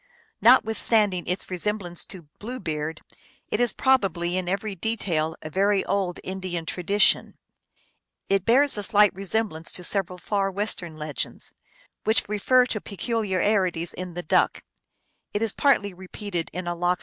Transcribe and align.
Notwith 0.43 0.77
standing 0.77 1.27
its 1.27 1.51
resemblance 1.51 2.03
to 2.05 2.27
Blue 2.39 2.59
Beard, 2.59 3.01
it 3.51 3.59
is 3.59 3.71
probably 3.71 4.35
in 4.35 4.49
every 4.49 4.73
detail 4.73 5.35
a 5.43 5.49
very 5.51 5.85
old 5.85 6.19
Indian 6.23 6.65
tradition. 6.65 7.37
It 8.27 8.43
bears 8.43 8.79
a 8.79 8.81
slight 8.81 9.13
resemblance 9.13 9.71
to 9.73 9.83
several 9.83 10.17
far 10.17 10.49
western 10.49 10.95
legends, 10.97 11.53
which 12.03 12.27
refer 12.27 12.65
to 12.65 12.81
peculiarities 12.81 13.93
in 13.93 14.15
the 14.15 14.23
duck. 14.23 14.63